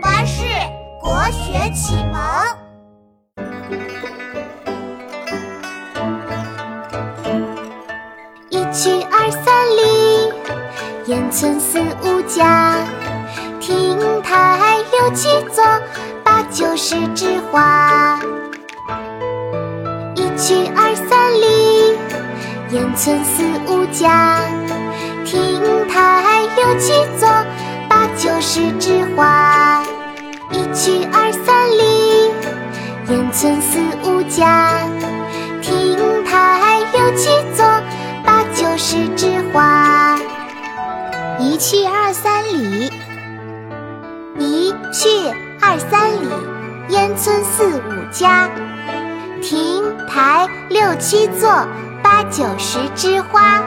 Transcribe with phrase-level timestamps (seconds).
[0.00, 0.42] 巴士
[1.00, 2.20] 国学启蒙。
[8.48, 10.32] 一去二三里，
[11.06, 12.76] 烟村四五家。
[13.60, 15.64] 亭台六七座，
[16.24, 18.18] 八九十枝花。
[20.14, 21.96] 一去二三里，
[22.70, 24.40] 烟村四五家。
[25.24, 27.28] 亭台六七座，
[27.88, 29.41] 八九十枝花。
[30.74, 32.32] 去二三里，
[33.08, 34.80] 烟村四五家。
[35.60, 37.64] 亭台六七座，
[38.24, 40.18] 八九十枝花。
[41.38, 42.90] 一去二三里，
[44.38, 45.08] 一去
[45.60, 46.28] 二三里，
[46.88, 48.48] 烟村四五家。
[49.42, 51.50] 亭台六七座，
[52.02, 53.60] 八九十枝花。